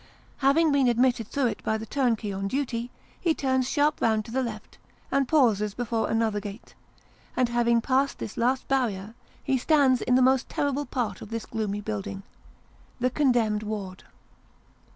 Having 0.37 0.71
been 0.71 0.87
admitted 0.87 1.27
through 1.27 1.45
it 1.45 1.61
by 1.63 1.77
the 1.77 1.85
turnkey 1.85 2.33
on 2.33 2.47
duty, 2.47 2.89
he 3.19 3.35
turns 3.35 3.69
sharp 3.69 4.01
round 4.01 4.25
to 4.25 4.31
the 4.31 4.41
left, 4.41 4.79
and 5.11 5.27
pauses 5.27 5.75
before 5.75 6.09
another 6.09 6.39
gate; 6.39 6.73
and, 7.37 7.49
having 7.49 7.81
passed 7.81 8.17
this 8.17 8.35
last 8.35 8.67
barrier, 8.67 9.13
he 9.43 9.59
stands 9.59 10.01
in 10.01 10.15
the 10.15 10.21
most 10.23 10.49
terrible 10.49 10.87
part 10.87 11.21
of 11.21 11.29
this 11.29 11.45
gloomy 11.45 11.81
building 11.81 12.23
the 12.99 13.11
condemned 13.11 13.61
ward. 13.61 14.03